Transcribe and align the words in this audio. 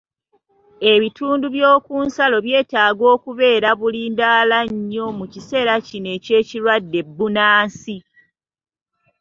Ebitundu 0.93 1.45
by'oku 1.55 1.93
nsalo 2.05 2.37
byetaaga 2.45 3.03
okubeera 3.15 3.69
bulindaala 3.79 4.57
nnyo 4.71 5.05
mu 5.17 5.25
kiseera 5.33 5.73
kino 5.87 6.09
eky'ekirwadde 6.17 6.99
bbunansi. 7.07 7.97